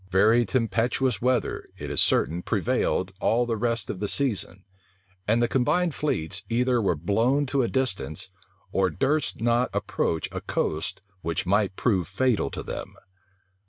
Very 0.09 0.47
tempestuous 0.47 1.21
weather, 1.21 1.69
it 1.77 1.91
is 1.91 2.01
certain, 2.01 2.41
prevailed 2.41 3.11
all 3.19 3.45
the 3.45 3.55
rest 3.55 3.87
of 3.87 3.99
the 3.99 4.07
season; 4.07 4.63
and 5.27 5.43
the 5.43 5.47
combined 5.47 5.93
fleets 5.93 6.41
either 6.49 6.81
were 6.81 6.95
blown 6.95 7.45
to 7.45 7.61
a 7.61 7.67
distance, 7.67 8.31
or 8.71 8.89
durst 8.89 9.41
not 9.41 9.69
approach 9.73 10.27
a 10.31 10.41
coast 10.41 11.01
which 11.21 11.45
might 11.45 11.75
prove 11.75 12.07
fatal 12.07 12.49
to 12.49 12.63
them. 12.63 12.95